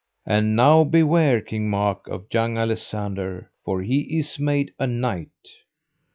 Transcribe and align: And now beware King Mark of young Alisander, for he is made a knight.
And 0.25 0.55
now 0.55 0.83
beware 0.83 1.41
King 1.41 1.69
Mark 1.69 2.07
of 2.07 2.25
young 2.33 2.55
Alisander, 2.57 3.49
for 3.63 3.83
he 3.83 4.17
is 4.17 4.39
made 4.39 4.73
a 4.79 4.87
knight. 4.87 5.29